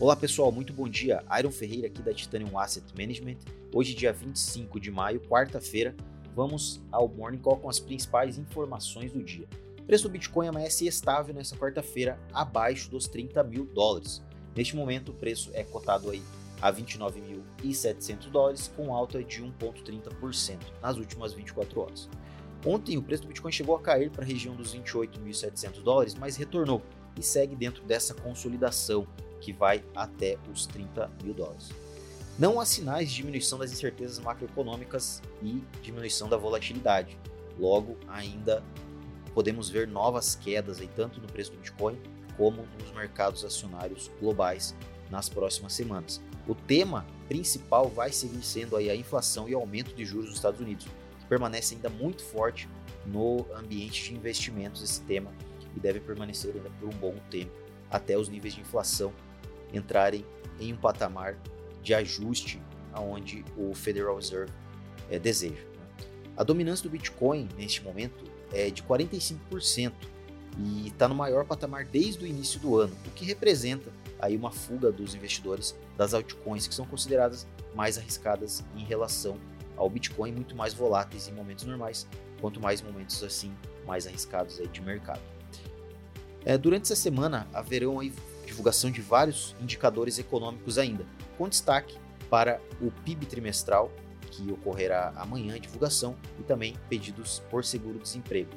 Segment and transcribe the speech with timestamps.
[0.00, 1.24] Olá pessoal, muito bom dia.
[1.40, 3.38] Iron Ferreira aqui da Titanium Asset Management.
[3.74, 5.92] Hoje, dia 25 de maio, quarta-feira,
[6.36, 9.48] vamos ao Morning Call com as principais informações do dia.
[9.80, 14.22] O preço do Bitcoin amanhece estável nessa quarta-feira, abaixo dos 30 mil dólares.
[14.54, 16.22] Neste momento, o preço é cotado aí
[16.62, 22.08] a 29.700 dólares, com alta de 1,30% nas últimas 24 horas.
[22.64, 26.36] Ontem, o preço do Bitcoin chegou a cair para a região dos 28.700 dólares, mas
[26.36, 26.82] retornou
[27.18, 29.04] e segue dentro dessa consolidação
[29.40, 31.70] que vai até os 30 mil dólares.
[32.38, 37.18] Não há sinais de diminuição das incertezas macroeconômicas e diminuição da volatilidade.
[37.58, 38.62] Logo, ainda
[39.34, 41.98] podemos ver novas quedas aí, tanto no preço do Bitcoin
[42.36, 44.74] como nos mercados acionários globais
[45.10, 46.20] nas próximas semanas.
[46.46, 50.60] O tema principal vai seguir sendo aí a inflação e aumento de juros dos Estados
[50.60, 50.86] Unidos,
[51.18, 52.68] que permanece ainda muito forte
[53.04, 55.32] no ambiente de investimentos esse tema
[55.76, 57.52] e deve permanecer ainda por um bom tempo
[57.90, 59.12] até os níveis de inflação
[59.72, 60.24] entrarem
[60.58, 61.36] em um patamar
[61.82, 62.60] de ajuste
[62.92, 64.52] aonde o Federal Reserve
[65.10, 65.54] é, deseja.
[65.54, 66.06] Né?
[66.36, 69.92] A dominância do Bitcoin neste momento é de 45%
[70.58, 74.50] e está no maior patamar desde o início do ano, o que representa aí uma
[74.50, 79.38] fuga dos investidores das altcoins que são consideradas mais arriscadas em relação
[79.76, 82.08] ao Bitcoin, muito mais voláteis em momentos normais,
[82.40, 83.54] quanto mais momentos assim
[83.86, 85.20] mais arriscados aí de mercado.
[86.44, 88.12] É, durante essa semana haverão aí
[88.48, 91.96] divulgação de vários indicadores econômicos ainda, com destaque
[92.28, 93.92] para o PIB trimestral,
[94.30, 98.50] que ocorrerá amanhã a divulgação, e também pedidos por seguro-desemprego.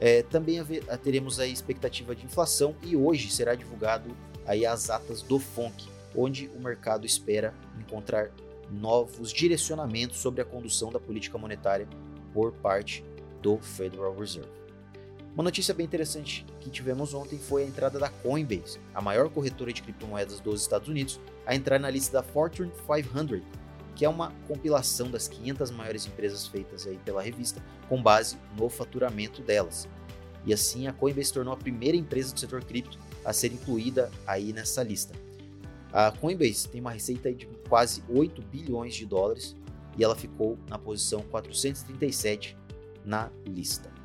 [0.00, 4.10] É, também haver, teremos a expectativa de inflação e hoje será divulgado
[4.44, 8.30] aí as atas do FONC, onde o mercado espera encontrar
[8.70, 11.86] novos direcionamentos sobre a condução da política monetária
[12.32, 13.04] por parte
[13.40, 14.61] do Federal Reserve.
[15.34, 19.72] Uma notícia bem interessante que tivemos ontem foi a entrada da Coinbase, a maior corretora
[19.72, 23.40] de criptomoedas dos Estados Unidos, a entrar na lista da Fortune 500,
[23.94, 28.68] que é uma compilação das 500 maiores empresas feitas aí pela revista, com base no
[28.68, 29.88] faturamento delas.
[30.44, 34.10] E assim a Coinbase se tornou a primeira empresa do setor cripto a ser incluída
[34.26, 35.14] aí nessa lista.
[35.90, 39.56] A Coinbase tem uma receita de quase 8 bilhões de dólares
[39.96, 42.54] e ela ficou na posição 437
[43.02, 44.01] na lista.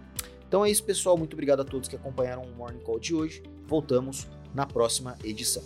[0.47, 1.17] Então é isso, pessoal.
[1.17, 3.43] Muito obrigado a todos que acompanharam o Morning Call de hoje.
[3.67, 5.63] Voltamos na próxima edição.